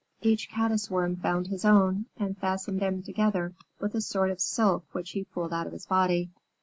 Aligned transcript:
Each 0.23 0.49
Caddis 0.49 0.89
Worm 0.89 1.15
found 1.17 1.45
his 1.45 1.63
own, 1.63 2.07
and 2.17 2.35
fastened 2.35 2.79
them 2.79 3.03
together 3.03 3.53
with 3.79 3.93
a 3.93 4.01
sort 4.01 4.31
of 4.31 4.41
silk 4.41 4.83
which 4.93 5.11
he 5.11 5.25
pulled 5.25 5.53
out 5.53 5.67
of 5.67 5.73
his 5.73 5.85
body. 5.85 6.31